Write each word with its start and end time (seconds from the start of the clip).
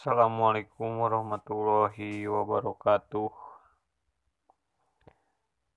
Assalamualaikum 0.00 0.96
warahmatullahi 0.96 2.24
wabarakatuh. 2.24 3.28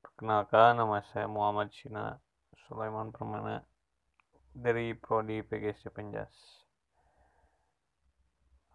Perkenalkan 0.00 0.80
nama 0.80 1.04
saya 1.12 1.28
Muhammad 1.28 1.68
Sina 1.76 2.16
Sulaiman 2.64 3.12
Permana 3.12 3.60
dari 4.56 4.96
Prodi 4.96 5.44
PGC 5.44 5.92
Penjas. 5.92 6.32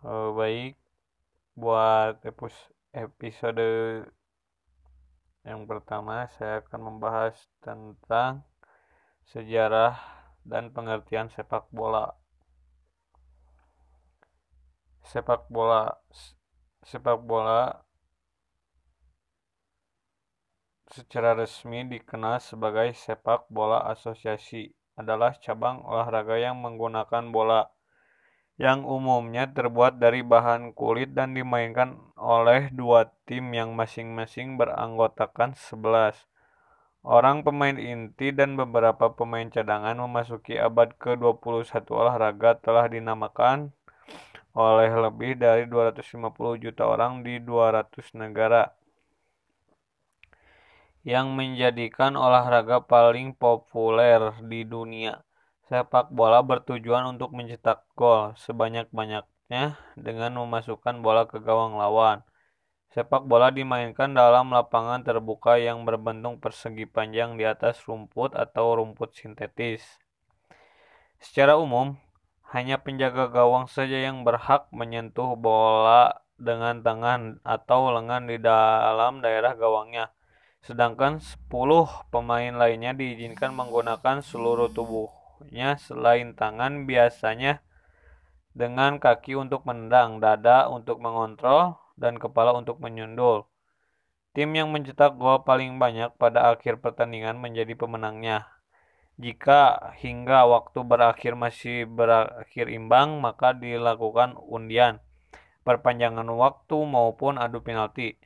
Eh, 0.05 0.29
baik, 0.37 0.77
buat 1.57 2.21
episode 2.93 3.65
yang 5.41 5.65
pertama 5.65 6.29
saya 6.37 6.61
akan 6.61 6.81
membahas 6.85 7.33
tentang 7.65 8.45
sejarah 9.25 9.97
dan 10.45 10.69
pengertian 10.69 11.33
sepak 11.33 11.65
bola 11.73 12.20
sepak 15.01 15.49
bola 15.49 15.97
sepak 16.85 17.19
bola 17.21 17.81
secara 20.91 21.31
resmi 21.37 21.87
dikenal 21.87 22.43
sebagai 22.43 22.91
sepak 22.91 23.47
bola 23.47 23.85
asosiasi 23.87 24.75
adalah 24.99 25.31
cabang 25.39 25.81
olahraga 25.87 26.35
yang 26.35 26.59
menggunakan 26.59 27.31
bola 27.31 27.71
yang 28.59 28.85
umumnya 28.85 29.49
terbuat 29.49 29.97
dari 29.97 30.21
bahan 30.21 30.77
kulit 30.77 31.17
dan 31.17 31.33
dimainkan 31.33 31.97
oleh 32.19 32.69
dua 32.69 33.09
tim 33.25 33.49
yang 33.55 33.73
masing-masing 33.73 34.59
beranggotakan 34.59 35.57
11 35.57 36.27
orang 37.01 37.41
pemain 37.41 37.73
inti 37.73 38.29
dan 38.29 38.53
beberapa 38.53 39.15
pemain 39.17 39.49
cadangan 39.49 39.97
memasuki 39.97 40.61
abad 40.61 40.93
ke-21 40.99 41.89
olahraga 41.89 42.59
telah 42.61 42.85
dinamakan 42.85 43.73
oleh 44.51 44.91
lebih 44.91 45.39
dari 45.39 45.63
250 45.67 46.59
juta 46.59 46.83
orang 46.83 47.23
di 47.23 47.39
200 47.39 48.19
negara 48.19 48.67
yang 51.01 51.33
menjadikan 51.33 52.13
olahraga 52.13 52.83
paling 52.85 53.33
populer 53.33 54.21
di 54.45 54.61
dunia. 54.67 55.25
Sepak 55.65 56.11
bola 56.11 56.43
bertujuan 56.43 57.15
untuk 57.15 57.31
mencetak 57.31 57.87
gol 57.95 58.35
sebanyak-banyaknya 58.37 59.79
dengan 59.97 60.31
memasukkan 60.43 60.99
bola 60.99 61.25
ke 61.25 61.39
gawang 61.39 61.79
lawan. 61.79 62.21
Sepak 62.91 63.23
bola 63.23 63.55
dimainkan 63.55 64.11
dalam 64.11 64.51
lapangan 64.51 64.99
terbuka 64.99 65.55
yang 65.55 65.87
berbentuk 65.87 66.43
persegi 66.43 66.83
panjang 66.83 67.39
di 67.39 67.47
atas 67.47 67.79
rumput 67.87 68.35
atau 68.35 68.75
rumput 68.75 69.15
sintetis. 69.15 69.79
Secara 71.23 71.55
umum, 71.55 71.95
hanya 72.51 72.75
penjaga 72.83 73.31
gawang 73.31 73.71
saja 73.71 73.95
yang 73.95 74.27
berhak 74.27 74.67
menyentuh 74.75 75.39
bola 75.39 76.19
dengan 76.35 76.83
tangan 76.83 77.39
atau 77.47 77.95
lengan 77.95 78.27
di 78.27 78.35
dalam 78.43 79.23
daerah 79.23 79.55
gawangnya. 79.55 80.11
Sedangkan 80.61 81.23
10 81.23 81.47
pemain 82.11 82.53
lainnya 82.53 82.91
diizinkan 82.91 83.55
menggunakan 83.55 84.19
seluruh 84.19 84.67
tubuhnya 84.69 85.79
selain 85.79 86.35
tangan 86.35 86.83
biasanya 86.85 87.63
dengan 88.51 88.99
kaki 88.99 89.39
untuk 89.39 89.63
menendang, 89.63 90.19
dada 90.19 90.67
untuk 90.67 90.99
mengontrol, 90.99 91.79
dan 91.95 92.19
kepala 92.19 92.51
untuk 92.51 92.83
menyundul. 92.83 93.47
Tim 94.35 94.51
yang 94.55 94.71
mencetak 94.75 95.15
gol 95.15 95.43
paling 95.47 95.79
banyak 95.79 96.15
pada 96.19 96.51
akhir 96.51 96.83
pertandingan 96.83 97.39
menjadi 97.39 97.75
pemenangnya. 97.79 98.47
Jika 99.21 99.93
hingga 100.01 100.49
waktu 100.49 100.81
berakhir 100.81 101.37
masih 101.37 101.85
berakhir 101.85 102.65
imbang, 102.73 103.21
maka 103.21 103.53
dilakukan 103.53 104.33
undian, 104.33 104.97
perpanjangan 105.61 106.25
waktu 106.25 106.77
maupun 106.89 107.37
adu 107.37 107.61
penalti. 107.61 108.17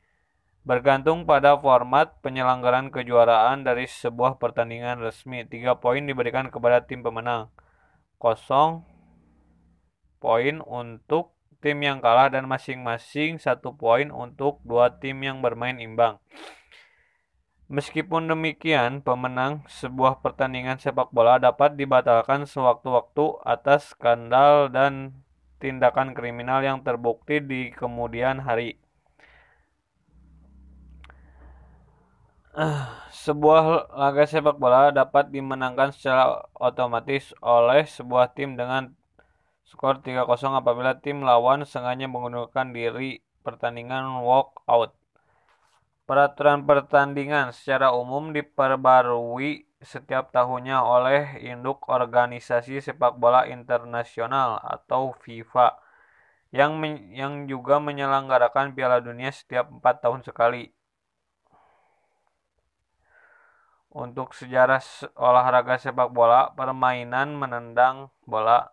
Bergantung 0.64 1.28
pada 1.28 1.52
format 1.60 2.16
penyelenggaraan 2.24 2.88
kejuaraan 2.88 3.60
dari 3.60 3.84
sebuah 3.84 4.40
pertandingan 4.40 5.04
resmi, 5.04 5.44
tiga 5.44 5.76
poin 5.76 6.00
diberikan 6.00 6.48
kepada 6.48 6.88
tim 6.88 7.04
pemenang, 7.04 7.52
kosong 8.16 8.88
poin 10.16 10.64
untuk 10.64 11.36
tim 11.60 11.76
yang 11.84 12.00
kalah 12.00 12.32
dan 12.32 12.48
masing-masing 12.48 13.36
satu 13.36 13.76
poin 13.76 14.08
untuk 14.08 14.64
dua 14.64 14.96
tim 14.96 15.20
yang 15.20 15.44
bermain 15.44 15.76
imbang. 15.76 16.16
Meskipun 17.66 18.30
demikian, 18.30 19.02
pemenang 19.02 19.66
sebuah 19.66 20.22
pertandingan 20.22 20.78
sepak 20.78 21.10
bola 21.10 21.42
dapat 21.42 21.74
dibatalkan 21.74 22.46
sewaktu-waktu 22.46 23.42
atas 23.42 23.90
skandal 23.90 24.70
dan 24.70 25.18
tindakan 25.58 26.14
kriminal 26.14 26.62
yang 26.62 26.86
terbukti 26.86 27.42
di 27.42 27.74
kemudian 27.74 28.46
hari. 28.46 28.78
sebuah 33.12 33.92
laga 33.92 34.24
sepak 34.24 34.56
bola 34.56 34.88
dapat 34.88 35.28
dimenangkan 35.28 35.92
secara 35.92 36.40
otomatis 36.56 37.36
oleh 37.44 37.84
sebuah 37.84 38.32
tim 38.32 38.56
dengan 38.56 38.96
skor 39.68 40.00
3-0 40.00 40.24
apabila 40.56 40.96
tim 40.96 41.20
lawan 41.20 41.68
sengaja 41.68 42.08
menggunakan 42.08 42.72
diri 42.72 43.20
pertandingan 43.44 44.24
walk 44.24 44.64
out. 44.64 44.95
Peraturan 46.06 46.62
pertandingan 46.62 47.50
secara 47.50 47.90
umum 47.90 48.30
diperbarui 48.30 49.66
setiap 49.82 50.30
tahunnya 50.30 50.78
oleh 50.78 51.42
induk 51.42 51.82
organisasi 51.90 52.78
sepak 52.78 53.18
bola 53.18 53.50
internasional 53.50 54.62
atau 54.62 55.10
FIFA 55.18 55.74
yang 56.54 56.78
yang 57.10 57.50
juga 57.50 57.82
menyelenggarakan 57.82 58.78
Piala 58.78 59.02
Dunia 59.02 59.34
setiap 59.34 59.66
empat 59.66 59.98
tahun 59.98 60.22
sekali. 60.22 60.70
Untuk 63.90 64.30
sejarah 64.30 64.78
olahraga 65.18 65.74
sepak 65.74 66.14
bola, 66.14 66.54
permainan 66.54 67.34
menendang 67.34 68.14
bola 68.22 68.70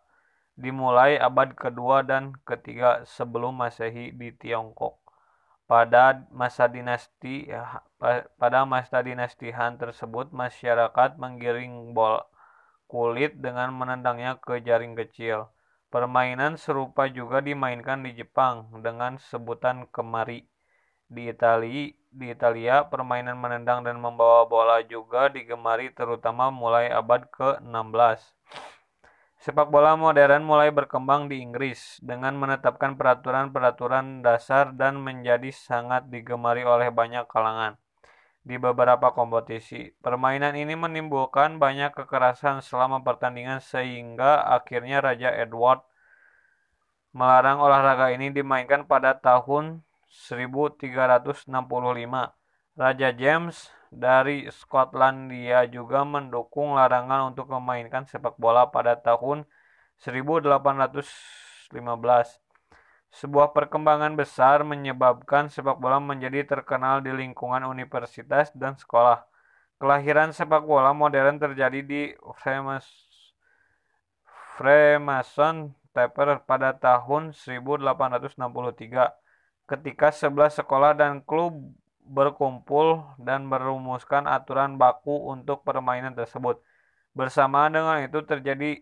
dimulai 0.54 1.18
abad 1.18 1.58
kedua 1.58 2.06
dan 2.06 2.38
ketiga 2.46 3.02
sebelum 3.10 3.58
masehi 3.58 4.14
di 4.14 4.30
Tiongkok 4.38 5.03
pada 5.74 6.22
masa 6.30 6.70
dinasti 6.70 7.50
ya, 7.50 7.82
pada 8.38 8.62
masa 8.62 9.02
dinasti 9.02 9.50
Han 9.50 9.82
tersebut 9.82 10.30
masyarakat 10.30 11.18
menggiring 11.18 11.98
bola 11.98 12.30
kulit 12.86 13.42
dengan 13.42 13.74
menendangnya 13.74 14.38
ke 14.38 14.62
jaring 14.62 14.94
kecil. 14.94 15.50
Permainan 15.90 16.62
serupa 16.62 17.10
juga 17.10 17.42
dimainkan 17.42 18.06
di 18.06 18.14
Jepang 18.14 18.70
dengan 18.86 19.18
sebutan 19.18 19.90
kemari. 19.90 20.46
Di 21.10 21.34
Italia, 21.34 21.90
di 22.14 22.26
Italia, 22.30 22.86
permainan 22.86 23.42
menendang 23.42 23.82
dan 23.82 23.98
membawa 23.98 24.46
bola 24.46 24.78
juga 24.86 25.34
digemari 25.34 25.90
terutama 25.90 26.54
mulai 26.54 26.94
abad 26.94 27.26
ke-16. 27.34 28.22
Sepak 29.44 29.68
bola 29.76 30.00
modern 30.00 30.48
mulai 30.48 30.72
berkembang 30.72 31.28
di 31.28 31.44
Inggris 31.44 32.00
dengan 32.00 32.32
menetapkan 32.40 32.96
peraturan-peraturan 32.96 34.24
dasar 34.24 34.72
dan 34.72 34.96
menjadi 35.04 35.52
sangat 35.52 36.08
digemari 36.08 36.64
oleh 36.64 36.88
banyak 36.88 37.28
kalangan. 37.28 37.76
Di 38.40 38.56
beberapa 38.56 39.12
kompetisi, 39.12 39.92
permainan 40.00 40.56
ini 40.56 40.80
menimbulkan 40.80 41.60
banyak 41.60 41.92
kekerasan 41.92 42.64
selama 42.64 43.04
pertandingan 43.04 43.60
sehingga 43.60 44.48
akhirnya 44.48 45.04
Raja 45.04 45.36
Edward 45.36 45.84
melarang 47.12 47.60
olahraga 47.60 48.16
ini 48.16 48.32
dimainkan 48.32 48.88
pada 48.88 49.12
tahun 49.12 49.84
1365. 50.08 51.52
Raja 52.80 53.10
James 53.12 53.68
dari 53.94 54.50
Skotlandia 54.50 55.70
juga 55.70 56.02
mendukung 56.02 56.74
larangan 56.74 57.32
untuk 57.34 57.48
memainkan 57.54 58.04
sepak 58.10 58.36
bola 58.42 58.68
pada 58.68 58.98
tahun 58.98 59.46
1815. 60.02 61.74
Sebuah 63.14 63.54
perkembangan 63.54 64.18
besar 64.18 64.66
menyebabkan 64.66 65.46
sepak 65.46 65.78
bola 65.78 66.02
menjadi 66.02 66.42
terkenal 66.50 67.06
di 67.06 67.14
lingkungan 67.14 67.62
universitas 67.70 68.50
dan 68.58 68.74
sekolah. 68.74 69.22
Kelahiran 69.78 70.34
sepak 70.34 70.66
bola 70.66 70.98
modern 70.98 71.38
terjadi 71.38 71.86
di 71.86 72.02
Freemason 74.58 75.78
Taper 75.94 76.42
pada 76.50 76.74
tahun 76.74 77.38
1863 77.38 79.14
ketika 79.70 80.10
11 80.10 80.60
sekolah 80.66 80.98
dan 80.98 81.22
klub 81.22 81.54
berkumpul 82.08 83.04
dan 83.20 83.48
merumuskan 83.48 84.28
aturan 84.28 84.76
baku 84.76 85.32
untuk 85.32 85.64
permainan 85.64 86.14
tersebut. 86.14 86.60
Bersamaan 87.14 87.74
dengan 87.74 88.02
itu 88.04 88.20
terjadi 88.26 88.82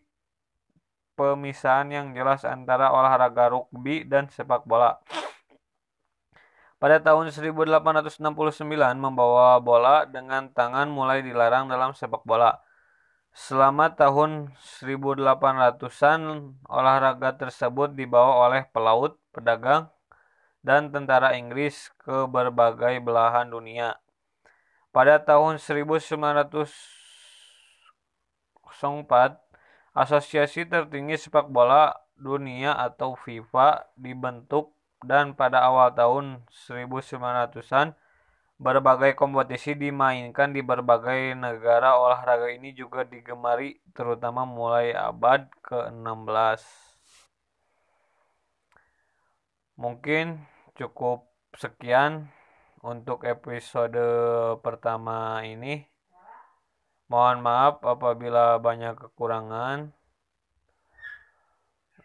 pemisahan 1.16 1.92
yang 1.92 2.08
jelas 2.18 2.42
antara 2.48 2.90
olahraga 2.90 3.52
rugby 3.54 4.08
dan 4.08 4.32
sepak 4.32 4.66
bola. 4.66 4.98
Pada 6.82 6.98
tahun 6.98 7.30
1869, 7.30 8.18
membawa 8.98 9.62
bola 9.62 10.10
dengan 10.10 10.50
tangan 10.50 10.90
mulai 10.90 11.22
dilarang 11.22 11.70
dalam 11.70 11.94
sepak 11.94 12.26
bola. 12.26 12.58
Selama 13.32 13.94
tahun 13.94 14.50
1800-an, 14.82 16.22
olahraga 16.66 17.38
tersebut 17.38 17.94
dibawa 17.94 18.50
oleh 18.50 18.66
pelaut, 18.74 19.22
pedagang, 19.30 19.94
dan 20.62 20.94
tentara 20.94 21.34
Inggris 21.38 21.90
ke 21.98 22.30
berbagai 22.30 23.02
belahan 23.02 23.50
dunia. 23.50 23.98
Pada 24.94 25.18
tahun 25.18 25.58
1904, 25.58 26.74
Asosiasi 29.92 30.69
Tertinggi 30.69 31.18
Sepak 31.19 31.52
Bola 31.52 31.92
Dunia 32.16 32.78
atau 32.78 33.18
FIFA 33.18 33.90
dibentuk 33.98 34.78
dan 35.02 35.34
pada 35.34 35.66
awal 35.66 35.90
tahun 35.98 36.46
1900-an 36.54 37.98
berbagai 38.62 39.18
kompetisi 39.18 39.74
dimainkan 39.74 40.54
di 40.54 40.62
berbagai 40.62 41.34
negara. 41.34 41.98
Olahraga 41.98 42.54
ini 42.54 42.78
juga 42.78 43.02
digemari 43.02 43.81
terutama 43.98 44.46
mulai 44.46 44.94
abad 44.94 45.50
ke-16. 45.66 46.62
Mungkin 49.81 50.50
cukup 50.76 51.28
sekian 51.56 52.32
untuk 52.82 53.24
episode 53.28 54.00
pertama 54.60 55.42
ini. 55.46 55.86
Mohon 57.12 57.38
maaf 57.44 57.76
apabila 57.84 58.58
banyak 58.58 58.96
kekurangan. 58.96 59.92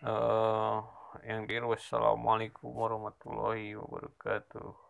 Uh, 0.07 0.85
yang 1.25 1.49
biru 1.49 1.73
wassalamualaikum 1.73 2.69
warahmatullahi 2.69 3.75
wabarakatuh 3.81 4.86